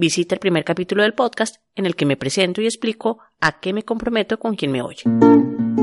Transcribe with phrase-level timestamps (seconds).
[0.00, 3.74] visita el primer capítulo del podcast en el que me presento y explico a qué
[3.74, 5.02] me comprometo con quien me oye.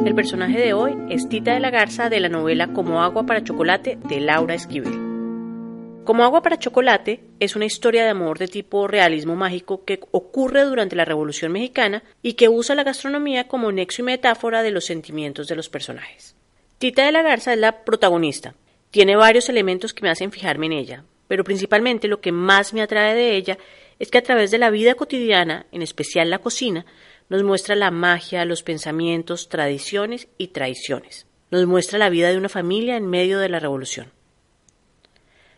[0.05, 3.43] El personaje de hoy es Tita de la Garza de la novela Como agua para
[3.43, 6.03] chocolate de Laura Esquivel.
[6.03, 10.63] Como agua para chocolate es una historia de amor de tipo realismo mágico que ocurre
[10.63, 14.85] durante la Revolución Mexicana y que usa la gastronomía como nexo y metáfora de los
[14.85, 16.35] sentimientos de los personajes.
[16.79, 18.55] Tita de la Garza es la protagonista.
[18.89, 22.81] Tiene varios elementos que me hacen fijarme en ella, pero principalmente lo que más me
[22.81, 23.59] atrae de ella
[23.99, 26.85] es que a través de la vida cotidiana, en especial la cocina,
[27.29, 31.27] nos muestra la magia, los pensamientos, tradiciones y traiciones.
[31.51, 34.11] Nos muestra la vida de una familia en medio de la revolución.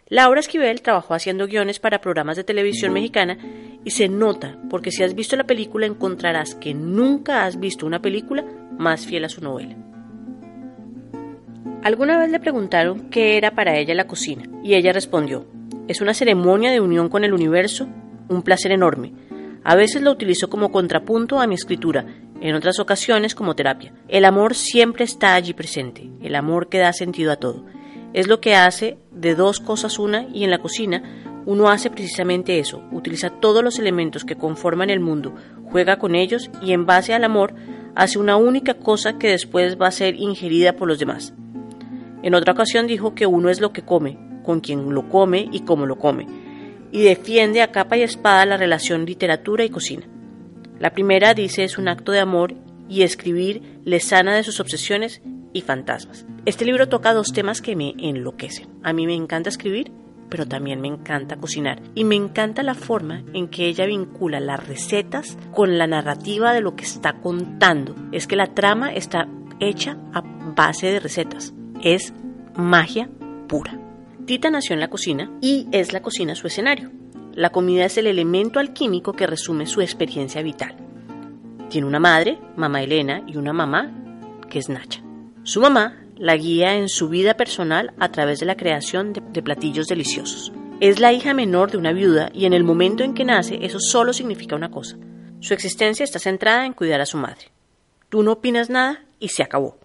[0.07, 3.37] Laura Esquivel trabajó haciendo guiones para programas de televisión mexicana
[3.85, 8.01] y se nota porque si has visto la película encontrarás que nunca has visto una
[8.01, 9.75] película más fiel a su novela.
[11.83, 15.45] Alguna vez le preguntaron qué era para ella la cocina y ella respondió,
[15.87, 17.87] es una ceremonia de unión con el universo,
[18.29, 19.13] un placer enorme.
[19.63, 22.05] A veces lo utilizo como contrapunto a mi escritura,
[22.41, 23.93] en otras ocasiones como terapia.
[24.07, 27.65] El amor siempre está allí presente, el amor que da sentido a todo
[28.13, 31.03] es lo que hace de dos cosas una y en la cocina
[31.45, 35.33] uno hace precisamente eso, utiliza todos los elementos que conforman el mundo,
[35.65, 37.53] juega con ellos y en base al amor
[37.95, 41.33] hace una única cosa que después va a ser ingerida por los demás.
[42.21, 45.61] En otra ocasión dijo que uno es lo que come, con quien lo come y
[45.61, 46.27] cómo lo come,
[46.91, 50.07] y defiende a capa y espada la relación literatura y cocina.
[50.79, 52.55] La primera dice es un acto de amor
[52.87, 55.21] y escribir le sana de sus obsesiones
[55.53, 56.25] y fantasmas.
[56.45, 58.69] Este libro toca dos temas que me enloquecen.
[58.83, 59.91] A mí me encanta escribir,
[60.29, 61.81] pero también me encanta cocinar.
[61.95, 66.61] Y me encanta la forma en que ella vincula las recetas con la narrativa de
[66.61, 67.95] lo que está contando.
[68.11, 69.27] Es que la trama está
[69.59, 70.21] hecha a
[70.55, 71.53] base de recetas.
[71.83, 72.13] Es
[72.55, 73.09] magia
[73.47, 73.78] pura.
[74.29, 76.91] Tita nació en la cocina y es la cocina su escenario.
[77.33, 80.75] La comida es el elemento alquímico que resume su experiencia vital.
[81.71, 83.91] Tiene una madre, mamá Elena, y una mamá
[84.47, 85.01] que es Nacha.
[85.41, 89.87] Su mamá la guía en su vida personal a través de la creación de, platillos
[89.87, 90.53] deliciosos.
[90.79, 93.79] Es la hija menor de una viuda y en el momento en que nace eso
[93.79, 94.95] solo significa una cosa.
[95.39, 97.47] Su existencia está centrada en cuidar a su madre.
[98.09, 99.79] Tú no opinas nada y se acabó.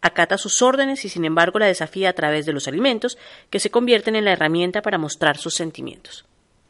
[0.00, 3.18] Acata sus órdenes y sin embargo la desafía a través de los alimentos
[3.50, 6.24] que se convierten en la herramienta para mostrar sus sentimientos.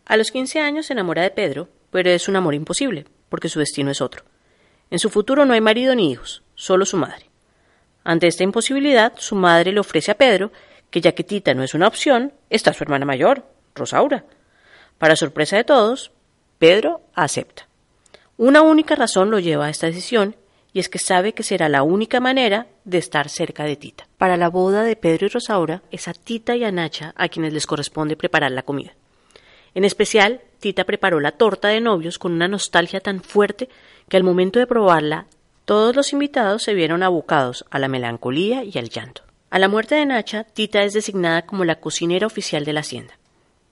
[0.07, 3.59] A los 15 años se enamora de Pedro, pero es un amor imposible, porque su
[3.59, 4.25] destino es otro.
[4.91, 7.29] En su futuro no hay marido ni hijos, solo su madre.
[8.05, 10.51] Ante esta imposibilidad, su madre le ofrece a Pedro
[10.91, 14.25] que ya que Tita no es una opción, está su hermana mayor, Rosaura.
[14.97, 16.11] Para sorpresa de todos,
[16.59, 17.69] Pedro acepta.
[18.39, 20.37] Una única razón lo lleva a esta decisión
[20.73, 24.07] y es que sabe que será la única manera de estar cerca de Tita.
[24.17, 27.53] Para la boda de Pedro y Rosaura es a Tita y a Nacha a quienes
[27.53, 28.93] les corresponde preparar la comida.
[29.75, 33.69] En especial, Tita preparó la torta de novios con una nostalgia tan fuerte
[34.09, 35.27] que al momento de probarla
[35.65, 39.23] todos los invitados se vieron abocados a la melancolía y al llanto.
[39.51, 43.19] A la muerte de Nacha, Tita es designada como la cocinera oficial de la hacienda.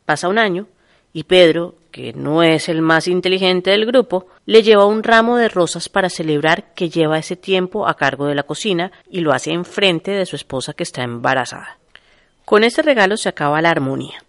[0.05, 0.67] Pasa un año
[1.13, 5.49] y Pedro, que no es el más inteligente del grupo, le lleva un ramo de
[5.49, 9.53] rosas para celebrar que lleva ese tiempo a cargo de la cocina y lo hace
[9.53, 11.79] enfrente de su esposa que está embarazada.
[12.45, 14.23] Con este regalo se acaba la armonía.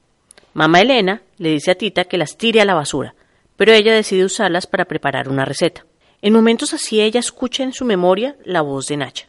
[0.53, 3.15] Mamá Elena le dice a Tita que las tire a la basura,
[3.57, 5.85] pero ella decide usarlas para preparar una receta.
[6.21, 9.27] En momentos así ella escucha en su memoria la voz de Nacha.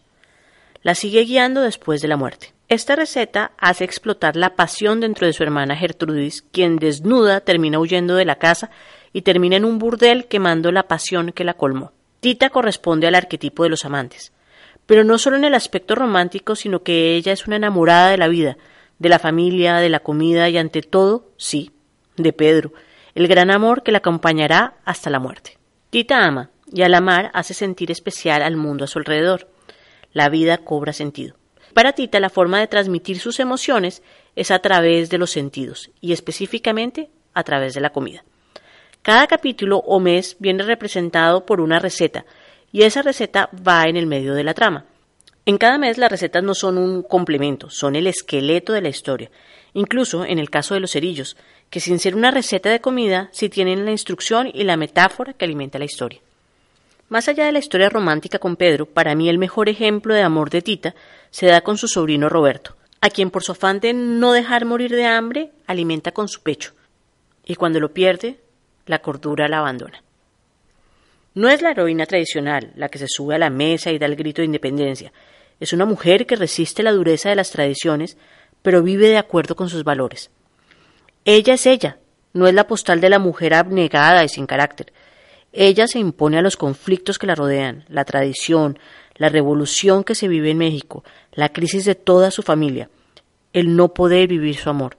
[0.82, 2.52] La sigue guiando después de la muerte.
[2.69, 8.15] Esta receta hace explotar la pasión dentro de su hermana Gertrudis, quien desnuda termina huyendo
[8.15, 8.70] de la casa
[9.15, 11.93] y termina en un burdel quemando la pasión que la colmó.
[12.20, 14.35] Tita corresponde al arquetipo de los amantes,
[14.85, 18.29] pero no solo en el aspecto romántico, sino que ella es una enamorada de la
[18.29, 18.59] vida,
[18.99, 21.70] de la familia, de la comida y ante todo, sí,
[22.19, 22.75] de Pedro,
[23.15, 25.56] el gran amor que la acompañará hasta la muerte.
[25.88, 29.49] Tita ama, y al amar hace sentir especial al mundo a su alrededor.
[30.12, 31.38] La vida cobra sentido.
[31.79, 34.03] Para Tita la forma de transmitir sus emociones
[34.35, 38.25] es a través de los sentidos, y específicamente a través de la comida.
[39.01, 42.25] Cada capítulo o mes viene representado por una receta,
[42.73, 44.87] y esa receta va en el medio de la trama.
[45.47, 49.31] En cada mes las recetas no son un complemento, son el esqueleto de la historia.
[49.73, 51.37] Incluso en el caso de los cerillos,
[51.71, 55.45] que sin ser una receta de comida, sí tienen la instrucción y la metáfora que
[55.45, 56.23] alimenta la historia.
[57.08, 60.50] Más allá de la historia romántica con Pedro, para mí el mejor ejemplo de amor
[60.50, 60.94] de Tita
[61.31, 64.90] se da con su sobrino Roberto, a quien por su afán de no dejar morir
[64.90, 66.72] de hambre, alimenta con su pecho,
[67.46, 68.38] y cuando lo pierde,
[68.84, 70.02] la cordura la abandona.
[71.34, 74.16] No es la heroína tradicional la que se sube a la mesa y da el
[74.16, 75.12] grito de independencia.
[75.60, 78.19] Es una mujer que resiste la dureza de las tradiciones,
[78.60, 80.31] pero vive de acuerdo con sus valores.
[81.25, 81.99] Ella es ella,
[82.32, 84.93] no es la postal de la mujer abnegada y sin carácter.
[85.60, 88.78] Ella se impone a los conflictos que la rodean, la tradición,
[89.16, 91.02] la revolución que se vive en México,
[91.32, 92.90] la crisis de toda su familia,
[93.52, 94.96] el no poder vivir su amor.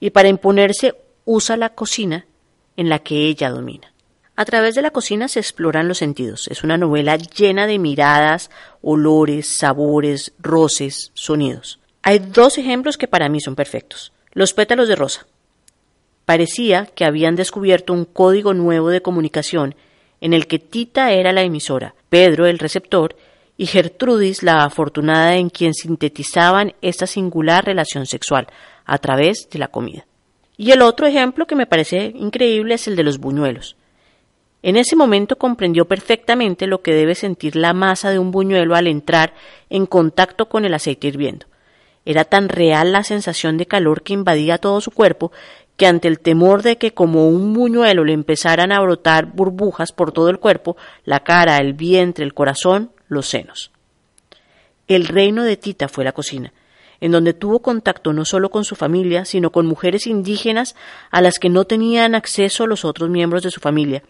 [0.00, 0.94] Y para imponerse
[1.26, 2.24] usa la cocina
[2.78, 3.92] en la que ella domina.
[4.34, 6.48] A través de la cocina se exploran los sentidos.
[6.48, 8.50] Es una novela llena de miradas,
[8.80, 11.80] olores, sabores, roces, sonidos.
[12.02, 14.14] Hay dos ejemplos que para mí son perfectos.
[14.32, 15.26] Los pétalos de rosa.
[16.24, 19.74] Parecía que habían descubierto un código nuevo de comunicación
[20.20, 23.16] en el que Tita era la emisora, Pedro el receptor
[23.56, 28.46] y Gertrudis la afortunada en quien sintetizaban esta singular relación sexual
[28.84, 30.06] a través de la comida.
[30.56, 33.76] Y el otro ejemplo que me parece increíble es el de los buñuelos.
[34.62, 38.86] En ese momento comprendió perfectamente lo que debe sentir la masa de un buñuelo al
[38.86, 39.34] entrar
[39.70, 41.46] en contacto con el aceite hirviendo.
[42.04, 45.32] Era tan real la sensación de calor que invadía todo su cuerpo
[45.76, 50.12] que ante el temor de que como un buñuelo le empezaran a brotar burbujas por
[50.12, 53.70] todo el cuerpo, la cara, el vientre, el corazón, los senos.
[54.88, 56.52] El reino de Tita fue la cocina,
[57.00, 60.76] en donde tuvo contacto no solo con su familia, sino con mujeres indígenas
[61.10, 64.02] a las que no tenían acceso los otros miembros de su familia,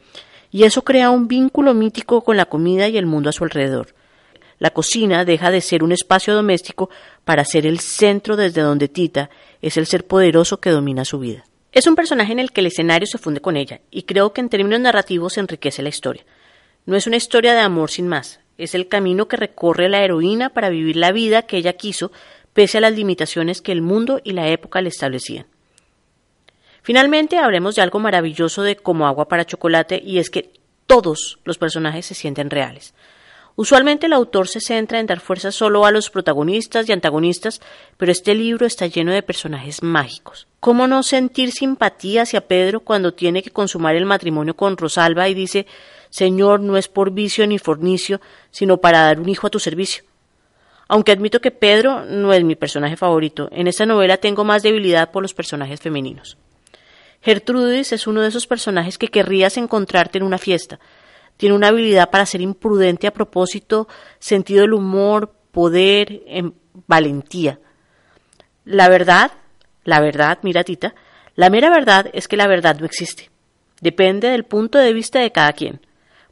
[0.51, 3.95] y eso crea un vínculo mítico con la comida y el mundo a su alrededor.
[4.59, 6.91] La cocina deja de ser un espacio doméstico
[7.25, 9.31] para ser el centro desde donde Tita
[9.61, 11.45] es el ser poderoso que domina su vida.
[11.73, 14.43] Es un personaje en el que el escenario se funde con ella, y creo que
[14.43, 16.25] en términos narrativos enriquece la historia.
[16.85, 20.51] No es una historia de amor sin más, es el camino que recorre la heroína
[20.51, 22.13] para vivir la vida que ella quiso,
[22.53, 25.47] pese a las limitaciones que el mundo y la época le establecían.
[26.83, 30.53] Finalmente, hablemos de algo maravilloso de Como agua para chocolate y es que
[30.87, 32.93] todos los personajes se sienten reales.
[33.55, 37.61] Usualmente el autor se centra en dar fuerza solo a los protagonistas y antagonistas,
[37.99, 40.49] pero este libro está lleno de personajes mágicos.
[40.59, 45.35] ¿Cómo no sentir simpatía hacia Pedro cuando tiene que consumar el matrimonio con Rosalba y
[45.35, 45.67] dice
[46.09, 48.21] Señor, no es por vicio ni fornicio,
[48.51, 50.05] sino para dar un hijo a tu servicio?
[50.89, 55.11] Aunque admito que Pedro no es mi personaje favorito, en esta novela tengo más debilidad
[55.11, 56.37] por los personajes femeninos.
[57.23, 60.81] Gertrudis es uno de esos personajes que querrías encontrarte en una fiesta.
[61.37, 63.89] Tiene una habilidad para ser imprudente a propósito,
[64.19, 66.53] sentido del humor, poder, em,
[66.87, 67.59] valentía.
[68.65, 69.33] La verdad,
[69.85, 70.95] la verdad, mira tita,
[71.35, 73.31] la mera verdad es que la verdad no existe.
[73.81, 75.81] Depende del punto de vista de cada quien.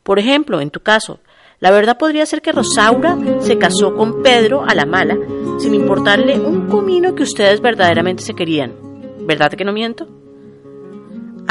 [0.03, 1.21] Por ejemplo, en tu caso,
[1.59, 5.19] la verdad podría ser que Rosaura se casó con Pedro a la mala,
[5.59, 8.75] sin importarle un comino que ustedes verdaderamente se querían.
[9.27, 10.20] ¿Verdad que no miento?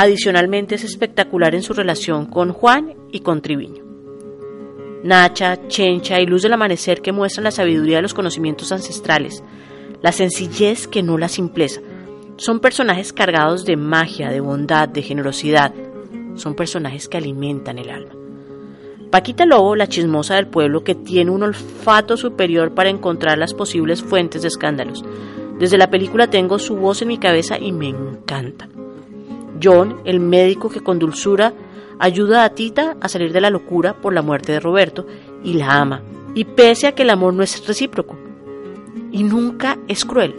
[0.02, 3.84] Adicionalmente es espectacular en su relación con Juan y con Triviño.
[5.04, 9.44] Nacha, Chencha y Luz del Amanecer que muestran la sabiduría de los conocimientos ancestrales,
[10.02, 11.82] la sencillez que no la simpleza.
[12.38, 15.74] Son personajes cargados de magia, de bondad, de generosidad.
[16.36, 18.14] Son personajes que alimentan el alma.
[19.12, 24.02] Paquita Lobo, la chismosa del pueblo que tiene un olfato superior para encontrar las posibles
[24.02, 25.04] fuentes de escándalos.
[25.60, 28.70] Desde la película tengo su voz en mi cabeza y me encanta.
[29.62, 31.54] John, el médico que con dulzura
[32.00, 35.06] ayuda a Tita a salir de la locura por la muerte de Roberto
[35.44, 36.02] y la ama,
[36.34, 38.16] y pese a que el amor no es recíproco
[39.12, 40.36] y nunca es cruel.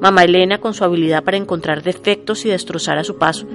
[0.00, 3.46] Mamá Elena con su habilidad para encontrar defectos y destrozar a su paso,